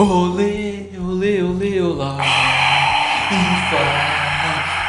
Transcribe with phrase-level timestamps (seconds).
[0.00, 2.18] Olê, olê, olê, olá.
[3.32, 3.82] Ifa,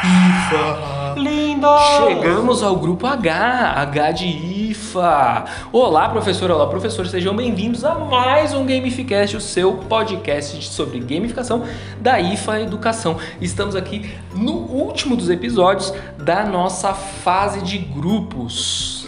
[0.05, 1.15] Ifa.
[1.20, 1.67] Lindo!
[1.97, 5.46] Chegamos ao grupo H, H de IFA.
[5.74, 11.63] Olá, professor, olá, professor, sejam bem-vindos a mais um Gamificast, o seu podcast sobre gamificação
[11.99, 13.17] da IFA Educação.
[13.41, 18.98] Estamos aqui no último dos episódios da nossa fase de grupos.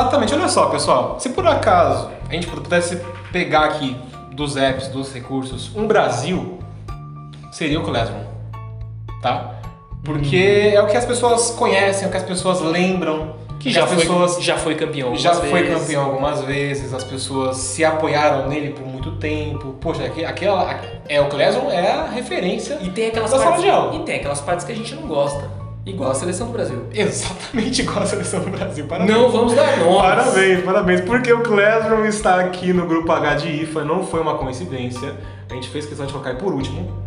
[0.00, 1.16] Exatamente, olha só, pessoal.
[1.20, 3.96] Se por acaso a gente pudesse pegar aqui
[4.32, 6.58] dos apps, dos recursos, um Brasil,
[7.50, 8.22] seria o Classroom,
[9.20, 9.56] tá?
[10.04, 13.84] Porque é o que as pessoas conhecem, é o que as pessoas lembram, Que já
[13.84, 15.14] as foi, pessoas já foi campeão.
[15.14, 15.80] já algumas foi vezes.
[15.82, 19.74] campeão algumas vezes, as pessoas se apoiaram nele por muito tempo.
[19.80, 22.78] Poxa, aqui- aquela é o Classroom é a referência.
[22.82, 23.94] E tem aquelas Da sala partes, de aula.
[23.94, 25.48] E tem aquelas partes que a gente não gosta.
[25.84, 26.86] Igual a seleção do Brasil.
[26.94, 28.86] Exatamente igual a seleção do Brasil.
[28.86, 29.18] Parabéns.
[29.18, 30.02] Não vamos dar nomes.
[30.02, 34.38] Parabéns, parabéns, porque o Classroom está aqui no grupo H de IFA, não foi uma
[34.38, 35.16] coincidência.
[35.50, 37.02] A gente fez questão de colocar por último.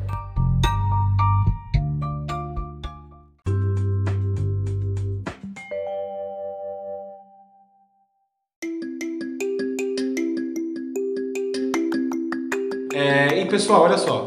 [12.94, 14.26] É, e pessoal, olha só,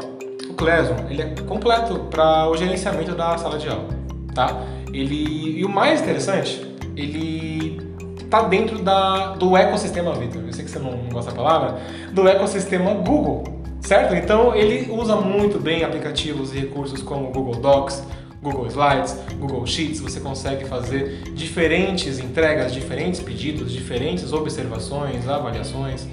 [0.49, 3.98] o Classroom ele é completo para o gerenciamento da sala de aula,
[4.33, 4.63] tá?
[4.93, 7.81] Ele e o mais interessante, ele
[8.29, 10.41] tá dentro da, do ecossistema Vitor.
[10.45, 11.79] Eu sei que você não gosta da palavra,
[12.11, 13.43] do ecossistema Google,
[13.81, 14.15] certo?
[14.15, 18.03] Então ele usa muito bem aplicativos e recursos como Google Docs,
[18.41, 19.99] Google Slides, Google Sheets.
[19.99, 26.07] Você consegue fazer diferentes entregas, diferentes pedidos, diferentes observações, avaliações.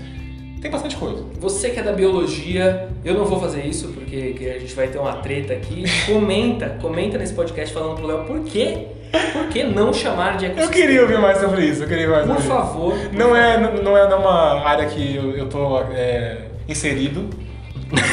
[0.61, 1.22] Tem bastante coisa.
[1.39, 4.89] Você que é da biologia, eu não vou fazer isso porque que a gente vai
[4.89, 5.84] ter uma treta aqui.
[6.06, 8.87] Comenta, comenta nesse podcast falando pro Léo por quê?
[9.33, 10.83] Por que não chamar de Eu ecossistema?
[10.83, 11.83] queria ouvir mais sobre isso.
[11.84, 12.72] Eu queria ouvir mais Por sobre isso.
[12.72, 12.95] favor.
[13.12, 17.28] Não é, não é numa área que eu, eu tô é, inserido.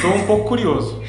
[0.02, 1.02] Tô um pouco curioso.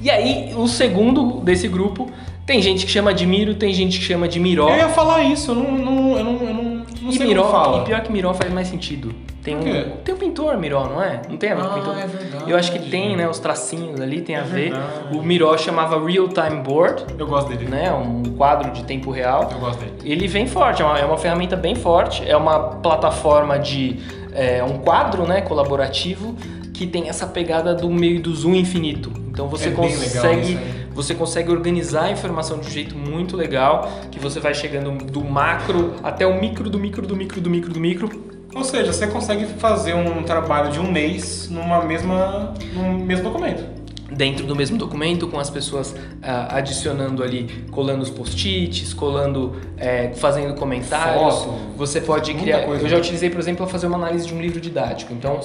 [0.00, 2.10] E aí, o segundo desse grupo,
[2.46, 4.68] tem gente que chama de Miro, tem gente que chama de Miró.
[4.70, 6.63] Eu ia falar isso, eu não, não, eu não, eu não,
[7.04, 7.82] não e sei Miró, fala.
[7.82, 9.14] e pior que Miró faz mais sentido.
[9.42, 11.20] Tem um, tem um pintor Miró, não é?
[11.28, 11.98] Não tem a ver com Ah, pintor?
[11.98, 12.50] é verdade.
[12.50, 13.28] Eu acho que tem, né?
[13.28, 14.70] Os tracinhos ali tem a É ver.
[14.70, 15.16] verdade.
[15.18, 17.66] O Miró chamava Real Time Board, Eu gosto dele.
[17.68, 17.92] né?
[17.92, 19.48] Um quadro de tempo real.
[19.52, 19.92] Eu gosto dele.
[20.02, 23.98] Ele vem forte, é uma, é uma ferramenta bem forte, é uma plataforma de
[24.32, 26.34] é, um quadro né, colaborativo
[26.72, 29.12] que tem essa pegada do meio do zoom infinito.
[29.28, 30.58] Então você É consegue.
[30.94, 35.24] Você consegue organizar a informação de um jeito muito legal, que você vai chegando do
[35.24, 38.34] macro até o micro do micro do micro do micro do micro.
[38.54, 43.64] Ou seja, você consegue fazer um trabalho de um mês numa mesma, num mesmo documento.
[44.10, 50.12] Dentro do mesmo documento, com as pessoas ah, adicionando ali, colando os post-its, colando, é,
[50.14, 51.34] fazendo comentários.
[51.34, 52.62] Foto, você pode criar.
[52.62, 53.02] coisa, eu já né?
[53.02, 55.12] utilizei, por exemplo, para fazer uma análise de um livro didático.
[55.12, 55.40] Então,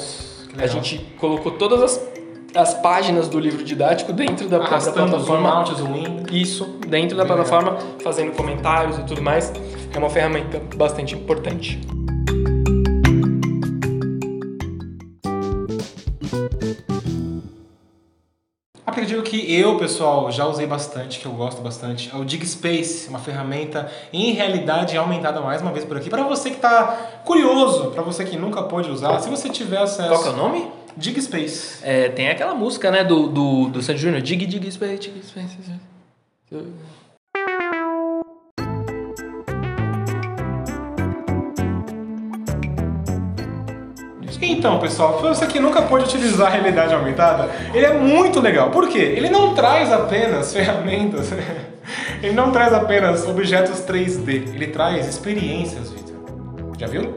[0.57, 2.08] a gente colocou todas as,
[2.55, 5.63] as páginas do livro didático dentro da, Arrastando, plataforma.
[6.31, 9.51] Isso, dentro da plataforma, fazendo comentários e tudo mais.
[9.93, 11.79] É uma ferramenta bastante importante.
[18.85, 23.19] Aplicativo que eu, pessoal, já usei bastante, que eu gosto bastante, é o DigSpace, uma
[23.19, 26.09] ferramenta em realidade aumentada mais uma vez por aqui.
[26.09, 30.09] Para você que está curioso, para você que nunca pôde usar, se você tiver acesso.
[30.09, 30.78] Qual que é o nome?
[30.97, 31.79] DigSpace.
[31.83, 35.57] É, tem aquela música, né, do, do, do Sandy Júnior, Dig Dig Space, Dig Space.
[44.41, 48.71] Então, pessoal, para você que nunca pôde utilizar a realidade aumentada, ele é muito legal.
[48.71, 48.97] Por quê?
[48.99, 51.31] Ele não traz apenas ferramentas,
[52.21, 56.15] ele não traz apenas objetos 3D, ele traz experiências, Victor.
[56.77, 57.13] Já viu?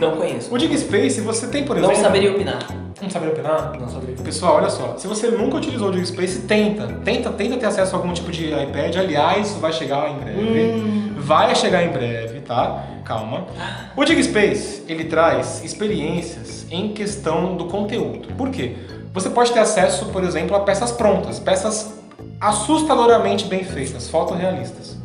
[0.00, 0.54] Não conheço.
[0.54, 2.02] O DigSpace, você tem, por Não exemplo...
[2.02, 2.66] saberia opinar.
[3.00, 3.72] Não saberia opinar?
[3.78, 4.16] Não saberia.
[4.16, 6.86] Pessoal, olha só, se você nunca utilizou o DigSpace, tenta.
[7.04, 8.96] Tenta, tenta ter acesso a algum tipo de iPad.
[8.96, 11.12] Aliás, isso vai chegar em breve.
[11.16, 12.84] Vai chegar em breve, tá?
[13.04, 13.46] Calma.
[13.96, 18.34] O DigSpace, ele traz experiências em questão do conteúdo.
[18.34, 18.76] Por quê?
[19.12, 21.98] Você pode ter acesso, por exemplo, a peças prontas, peças
[22.40, 24.96] assustadoramente bem feitas, fotorrealistas.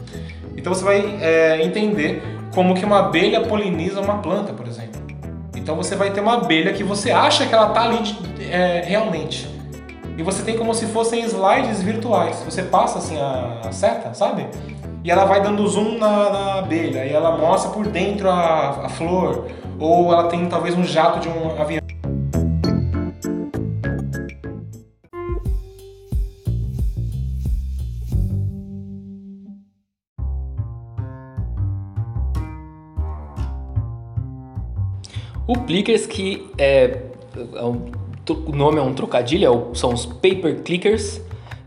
[0.56, 2.22] Então você vai é, entender
[2.56, 5.00] como que uma abelha poliniza uma planta, por exemplo.
[5.56, 8.00] Então você vai ter uma abelha que você acha que ela está ali
[8.40, 9.48] é, realmente.
[10.18, 12.42] E você tem como se fossem slides virtuais.
[12.46, 14.48] Você passa assim a seta, sabe?
[15.06, 18.90] e ela vai dando zoom na, na abelha e ela mostra por dentro a, a
[18.90, 19.46] flor,
[19.80, 21.85] ou ela tem talvez um jato de um avião.
[35.48, 37.02] O Plickers, que é,
[37.56, 37.92] é um-
[38.48, 41.22] o nome é um trocadilho, é são os Paper Clickers.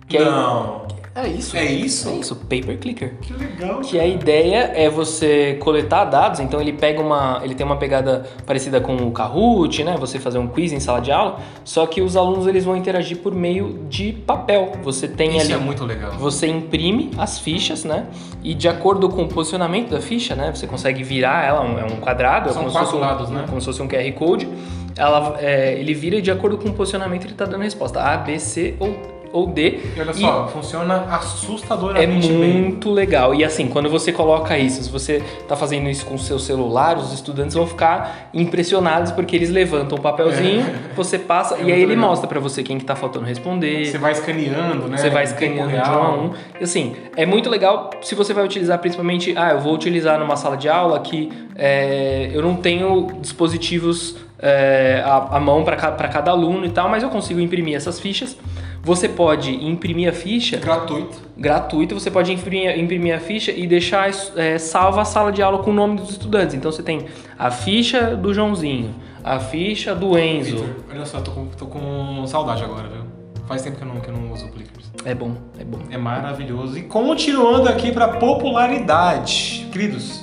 [0.09, 0.83] Que é- Não.
[0.83, 0.88] É
[1.27, 1.57] isso.
[1.57, 2.09] É isso?
[2.09, 3.15] É isso, Paper Clicker.
[3.21, 3.81] Que legal.
[3.81, 7.41] Que a ideia é você coletar dados, então ele pega uma.
[7.43, 9.97] ele tem uma pegada parecida com o Kahoot, né?
[9.99, 13.19] Você fazer um quiz em sala de aula, só que os alunos eles vão interagir
[13.19, 14.73] por meio de papel.
[14.83, 15.53] Você tem Isso ali.
[15.55, 16.13] é muito legal.
[16.13, 18.07] Você imprime as fichas, né?
[18.43, 20.53] E de acordo com o posicionamento da ficha, né?
[20.55, 23.45] Você consegue virar ela, é um quadrado, é São como se quatro um- lados, né?
[23.49, 24.49] Como se fosse um QR Code.
[24.97, 28.17] Ela, é, ele vira e de acordo com o posicionamento ele tá dando resposta A,
[28.17, 28.89] B, C ou,
[29.33, 29.81] ou D.
[29.97, 32.37] E olha E- só, funciona é assustadoramente bem.
[32.63, 33.35] muito legal.
[33.35, 36.97] E assim, quando você coloca isso, se você tá fazendo isso com o seu celular,
[36.97, 40.65] os estudantes vão ficar impressionados porque eles levantam o papelzinho,
[40.97, 42.09] você passa É e aí ele legal.
[42.11, 43.87] mostra pra você quem que tá faltando responder.
[43.87, 44.97] Você vai escaneando, né?
[44.97, 46.31] Você vai escaneando de um a um.
[46.61, 49.35] E assim, é muito legal se você vai utilizar principalmente.
[49.37, 55.03] Ah, eu vou utilizar numa sala de aula que é, eu não tenho dispositivos é,
[55.05, 58.37] à, à mão para cada aluno e tal, mas eu consigo imprimir essas fichas.
[58.83, 61.19] Você pode imprimir a ficha Gratuito.
[61.37, 65.59] gratuito, você pode imprimir, imprimir a ficha e deixar é, salva a sala de aula
[65.59, 66.55] com o nome dos estudantes.
[66.55, 67.07] Então você tem
[67.39, 70.57] a ficha do Joãozinho, a ficha do Enzo.
[70.57, 73.03] Vitor, olha só, tô com, tô com saudade agora, viu?
[73.47, 74.91] Faz tempo que eu não, que eu não uso o Plickers.
[75.05, 75.79] É bom, é bom.
[75.91, 76.77] É maravilhoso.
[76.79, 79.67] E continuando aqui pra popularidade.
[79.73, 80.23] Queridos,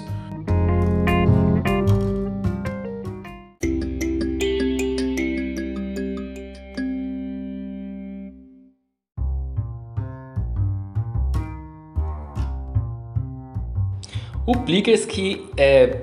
[14.45, 16.01] O Plickers, que é,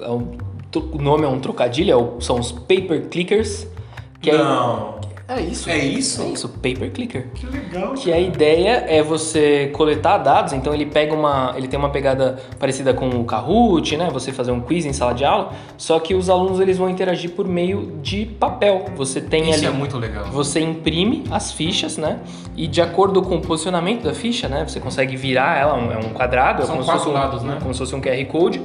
[0.00, 0.36] é um-
[0.92, 3.66] o nome é um trocadilho, é são os Paper Clickers.
[4.20, 5.01] Que é- não.
[5.28, 5.70] É isso.
[5.70, 6.22] É isso?
[6.22, 7.28] É isso, Paper Clicker.
[7.34, 7.94] Que legal.
[7.94, 12.38] Que a ideia é você coletar dados, então ele pega uma, ele tem uma pegada
[12.58, 14.08] parecida com o Kahoot, né?
[14.12, 17.30] Você fazer um quiz em sala de aula, só que os alunos eles vão interagir
[17.30, 18.84] por meio de papel.
[18.96, 20.24] Você tem Isso ali é muito legal.
[20.26, 22.18] você imprime as fichas, né?
[22.56, 24.64] E de acordo com o posicionamento da ficha, né?
[24.68, 27.58] Você consegue virar ela, é um quadrado, é São como se quatro um- lados, né?
[27.60, 28.60] Como se fosse um QR Code.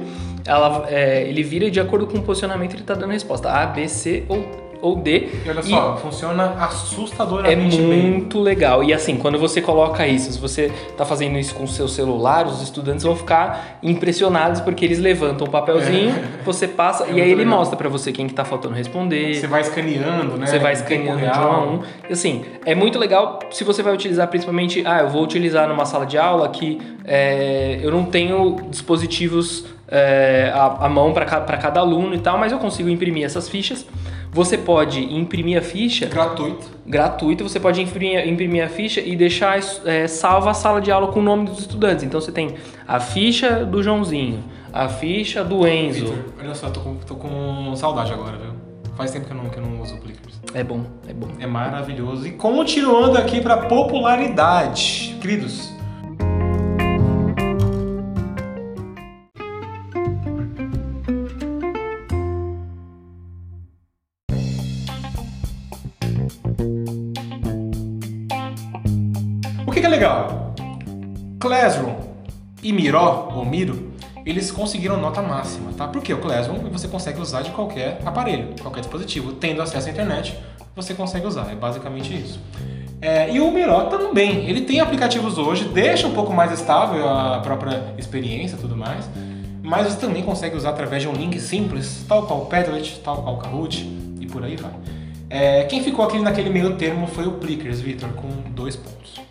[0.46, 3.66] Ela, é, ele vira e de acordo com o posicionamento ele tá dando resposta A,
[3.66, 4.38] B, C ou,
[4.80, 5.28] ou D.
[5.44, 7.86] E olha E- só, funciona é assustadoramente bem.
[8.10, 8.82] muito legal.
[8.84, 12.46] E assim, quando você coloca isso, se você tá fazendo isso com o seu celular,
[12.46, 16.14] os estudantes vão ficar impressionados porque eles levantam o papelzinho,
[16.44, 17.58] você passa É e aí ele legal.
[17.58, 19.34] mostra pra você quem que tá faltando responder.
[19.34, 20.46] Você vai escaneando, né?
[20.46, 21.80] Você vai escaneando de um a um.
[22.08, 24.82] E assim, é muito legal se você vai utilizar principalmente.
[24.86, 30.52] Ah, eu vou utilizar numa sala de aula que é, eu não tenho dispositivos é,
[30.54, 33.86] à, à mão para cada aluno e tal, mas eu consigo imprimir essas fichas.
[34.32, 36.66] Você pode imprimir a ficha Gratuito.
[36.86, 41.08] gratuito, você pode imprimir, imprimir a ficha e deixar é, salva a sala de aula
[41.08, 42.04] com o nome dos estudantes.
[42.04, 42.54] Então você tem
[42.86, 46.06] a ficha do Joãozinho, a ficha do Enzo.
[46.06, 48.52] Vitor, olha só, tô com, tô com saudade agora, viu?
[48.96, 50.40] Faz tempo que eu não, que eu não uso o Plickers.
[50.52, 51.28] É bom, é bom.
[51.38, 52.26] É maravilhoso.
[52.26, 55.16] E continuando aqui pra popularidade.
[55.20, 55.72] Queridos,
[69.78, 70.54] que, que é legal?
[71.38, 71.94] Classroom
[72.64, 73.92] e Miro, ou Miro,
[74.26, 75.86] eles conseguiram nota máxima, tá?
[75.86, 79.32] Porque o Classroom você consegue usar de qualquer aparelho, qualquer dispositivo.
[79.34, 80.36] Tendo acesso à internet,
[80.74, 81.52] você consegue usar.
[81.52, 82.40] É basicamente isso.
[83.00, 84.48] É, e o Miro também.
[84.50, 89.08] Ele tem aplicativos hoje, deixa um pouco mais estável a própria experiência e tudo mais.
[89.62, 93.22] Mas você também consegue usar através de um link simples, tal qual o Padlet, tal
[93.22, 93.86] qual o Kahoot
[94.20, 94.72] e por aí vai.
[95.30, 99.27] É, quem ficou aqui naquele meio termo foi o Plickers, Victor, com dois pontos.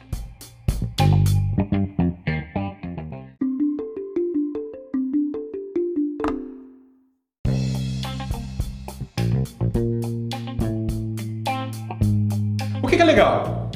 [12.83, 13.71] O que, é legal?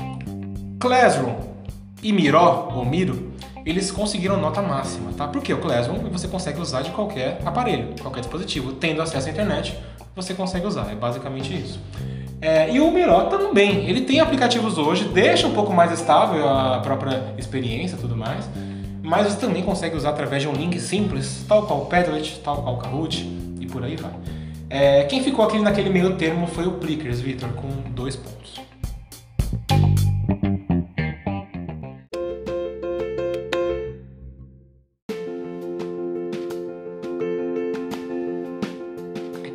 [0.79, 1.35] Classroom
[2.03, 3.33] e Miro, ou Miro,
[3.65, 5.27] eles conseguiram nota máxima, tá?
[5.27, 8.73] Porque o Classroom você consegue usar de qualquer aparelho, qualquer dispositivo.
[8.73, 9.75] Tendo acesso à internet,
[10.15, 10.91] você consegue usar.
[10.91, 11.79] É basicamente isso.
[12.41, 13.87] É, e o Miro também.
[13.87, 18.49] Ele tem aplicativos hoje, deixa um pouco mais estável a própria experiência e tudo mais.
[19.03, 22.63] Mas você também consegue usar através de um link simples, tal qual o Padlet, tal
[22.63, 23.23] qual o Kahoot
[23.59, 24.11] e por aí vai.
[24.69, 28.59] É, quem ficou aqui naquele meio termo foi o Plickers, Victor, com dois pontos.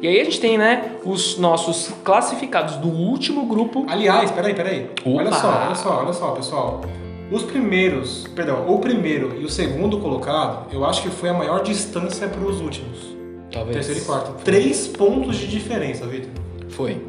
[0.07, 3.85] E aí a gente tem, né, os nossos classificados do último grupo.
[3.89, 4.89] Aliás, peraí, peraí.
[5.05, 5.11] Opa.
[5.11, 6.81] Olha só, olha só, olha só, pessoal.
[7.29, 11.61] Os primeiros, perdão, o primeiro e o segundo colocado, eu acho que foi a maior
[11.61, 13.17] distância para os últimos.
[13.51, 13.79] Talvez.
[13.79, 14.45] Terceiro e quarto.
[14.45, 16.31] Três pontos de diferença, Vitor.
[16.69, 17.05] Foi.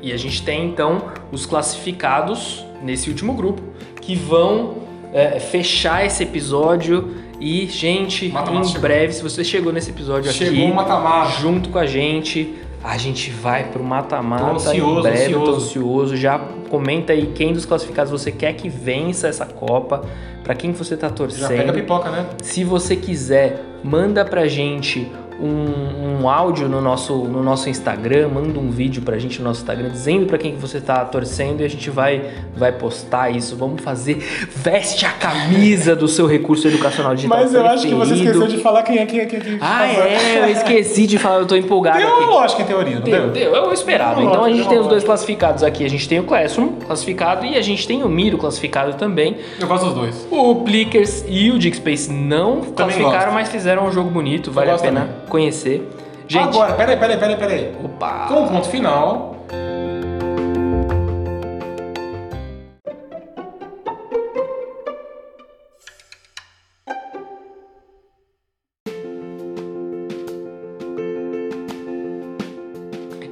[0.00, 3.60] E a gente tem então os classificados nesse último grupo
[4.00, 4.76] que vão
[5.12, 7.16] é, fechar esse episódio.
[7.44, 8.82] E, gente, Mata-mata em chegou.
[8.82, 11.40] breve, se você chegou nesse episódio Chegou aqui, mata-mata.
[11.40, 14.52] junto com a gente, a gente vai pro mata-mata.
[14.52, 15.66] Ansioso, em breve, eu tô ansioso.
[15.66, 16.16] ansioso.
[16.16, 16.38] Já
[16.70, 20.02] comenta aí quem dos classificados você quer que vença essa Copa,
[20.44, 21.48] pra quem você tá Já torcendo.
[21.48, 22.26] pega a pipoca, né?
[22.42, 25.10] Se você quiser, manda pra gente
[25.40, 29.60] um, um áudio no nosso, no nosso Instagram, manda um vídeo pra gente no nosso
[29.60, 33.56] Instagram dizendo pra quem que você tá torcendo e a gente vai, vai postar isso.
[33.56, 34.18] Vamos fazer.
[34.54, 37.38] Veste a camisa do seu recurso educacional digital.
[37.38, 39.42] Mas eu acho que você esqueceu de falar quem é quem é quem é.
[39.42, 40.38] quem Ah, é.
[40.38, 42.24] é, eu esqueci de falar, eu tô empolgado Deu aqui.
[42.24, 43.52] lógica em teoria, não Deu, deu?
[43.52, 44.20] deu, eu esperava.
[44.20, 45.84] Deu Então a gente tem os dois classificados aqui.
[45.84, 49.36] A gente tem o Classroom classificado e a gente tem o Miro classificado também.
[49.58, 50.26] Eu gosto dos dois.
[50.30, 53.32] O Plickers e o Digspace não classificaram, gosto.
[53.34, 55.14] mas fizeram um jogo bonito, vale a pena também.
[55.32, 55.88] Conhecer.
[56.28, 57.72] Gente, Agora, peraí, peraí, peraí, peraí.
[57.82, 58.26] opa!
[58.28, 59.32] Como ponto final,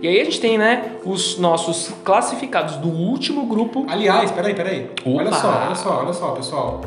[0.03, 3.85] E aí a gente tem, né, os nossos classificados do último grupo.
[3.87, 4.91] aliás, peraí, peraí.
[5.05, 5.11] Opa.
[5.11, 6.81] Olha só, olha só, olha só, pessoal.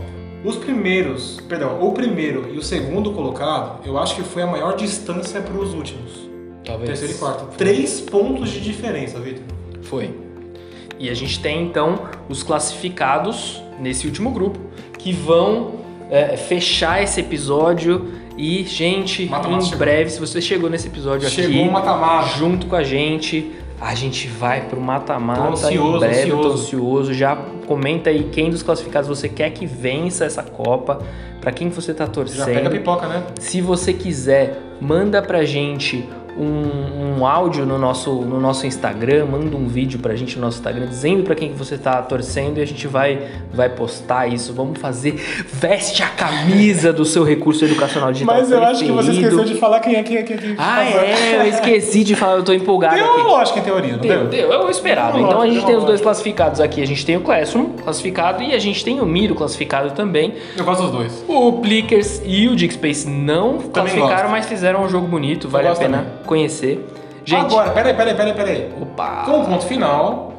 [0.43, 4.75] Os primeiros, perdão, o primeiro e o segundo colocado, eu acho que foi a maior
[4.75, 6.27] distância para os últimos.
[6.65, 6.89] Talvez.
[6.89, 7.57] Terceiro e quarto.
[7.57, 9.43] Três pontos de diferença, Vitor.
[9.83, 10.13] Foi.
[10.99, 14.59] E a gente tem então os classificados nesse último grupo
[14.97, 15.75] que vão
[16.09, 18.11] é, fechar esse episódio.
[18.37, 19.79] E, gente, Mata-mata em chegou.
[19.79, 22.37] breve, se você chegou nesse episódio Chegou aqui, o mata-mata.
[22.37, 23.51] junto com a gente,
[23.83, 25.71] a gente vai pro mata-mata.
[25.71, 26.53] Em breve, tô ansioso.
[26.53, 27.13] ansioso.
[27.13, 27.35] Já
[27.67, 31.01] comenta aí quem dos classificados você quer que vença essa Copa,
[31.41, 32.69] pra quem você tá Já pega a torcendo.
[32.71, 33.23] pipoca, né?
[33.39, 39.55] Se você quiser, manda pra gente um, um áudio no nosso, no nosso Instagram, manda
[39.55, 42.61] um vídeo pra gente no nosso Instagram dizendo pra quem que você tá torcendo e
[42.61, 44.53] a gente vai, vai postar isso.
[44.53, 45.13] Vamos fazer.
[45.47, 48.35] Veste a camisa do seu recurso educacional digital.
[48.35, 49.35] Mas eu acho que você preferido.
[49.35, 50.55] esqueceu de falar quem é quem é quem é.
[50.57, 53.21] Ah, é, eu esqueci de falar, eu tô empolgado Deu aqui.
[53.21, 54.49] uma lógica em teoria, não Deu, deu?
[54.49, 55.13] deu, eu esperava.
[55.13, 56.81] Deu uma Então a gente tem os dois classificados aqui.
[56.81, 60.33] A gente tem o Classroom classificado e a gente tem o Miro classificado também.
[60.57, 61.23] Eu gosto dos dois.
[61.27, 64.31] O Plickers e o Digspace não classificaram, gosto.
[64.31, 66.22] mas fizeram um jogo bonito, vale a pena também.
[66.23, 66.85] Conhecer.
[67.25, 68.73] Gente, Agora, peraí, peraí, peraí, peraí.
[68.81, 69.23] opa!
[69.25, 70.33] Como ponto final,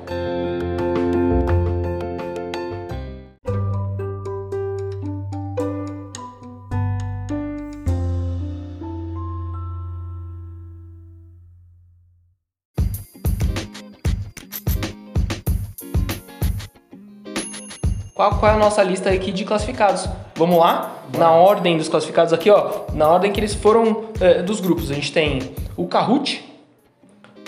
[18.15, 20.09] Qual, qual é a nossa lista aqui de classificados?
[20.37, 20.99] Vamos lá?
[21.19, 22.83] Na ordem dos classificados aqui, ó.
[22.93, 24.89] Na ordem que eles foram eh, dos grupos.
[24.91, 25.41] A gente tem
[25.77, 26.45] o Kahoot,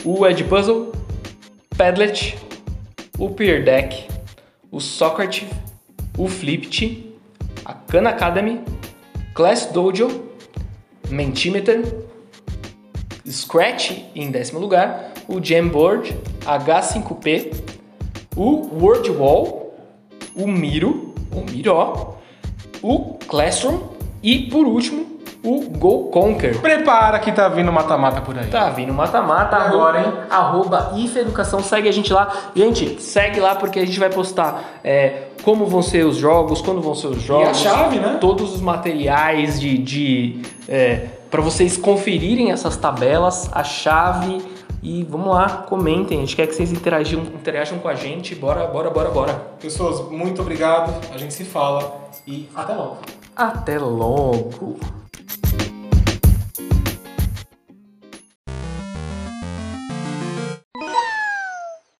[0.04, 0.92] o Edge Puzzle,
[1.76, 2.36] Padlet,
[3.18, 4.08] o Peer Deck,
[4.70, 5.50] o Socrative,
[6.18, 7.14] o Flipped,
[7.64, 8.60] a Khan Academy,
[9.34, 10.24] Class Dojo,
[11.08, 11.82] Mentimeter,
[13.28, 17.52] Scratch em décimo lugar, o Jamboard, H5P,
[18.36, 19.74] o Word Wall,
[20.34, 22.18] o Miro, o Miró,
[22.82, 23.80] o Classroom
[24.22, 25.15] e, por último,
[25.46, 26.60] o Go Conquer.
[26.60, 28.48] prepara que tá vindo mata-mata por aí.
[28.48, 30.12] Tá vindo mata-mata E agora, hein?
[30.28, 32.32] Arroba IFA Educação, segue a gente lá.
[32.54, 36.82] Gente, segue lá porque a gente vai postar é, como vão ser os jogos, quando
[36.82, 37.48] vão ser os jogos.
[37.48, 38.18] a chave, né?
[38.20, 39.78] Todos os materiais de.
[39.78, 44.42] de é, para vocês conferirem essas tabelas, a chave.
[44.82, 46.18] E vamos lá, comentem.
[46.18, 48.34] A gente quer que vocês interajam, interajam com a gente.
[48.34, 49.32] Bora, bora, bora, bora.
[49.60, 50.92] Pessoas, muito obrigado.
[51.12, 52.98] A gente se fala e até logo.
[53.36, 54.78] Até logo!